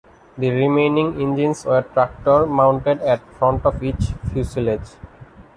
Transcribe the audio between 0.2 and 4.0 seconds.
The remaining engines were tractor mounted at the front of